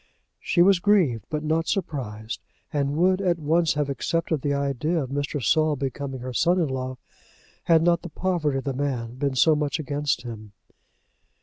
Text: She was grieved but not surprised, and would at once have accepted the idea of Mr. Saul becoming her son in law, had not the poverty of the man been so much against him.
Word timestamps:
She 0.39 0.63
was 0.63 0.79
grieved 0.79 1.25
but 1.29 1.43
not 1.43 1.67
surprised, 1.67 2.41
and 2.73 2.95
would 2.97 3.21
at 3.21 3.37
once 3.37 3.75
have 3.75 3.87
accepted 3.87 4.41
the 4.41 4.51
idea 4.51 4.97
of 4.97 5.11
Mr. 5.11 5.43
Saul 5.43 5.75
becoming 5.75 6.21
her 6.21 6.33
son 6.33 6.57
in 6.59 6.69
law, 6.69 6.97
had 7.65 7.83
not 7.83 8.01
the 8.01 8.09
poverty 8.09 8.57
of 8.57 8.63
the 8.63 8.73
man 8.73 9.13
been 9.13 9.35
so 9.35 9.55
much 9.55 9.77
against 9.79 10.23
him. 10.23 10.53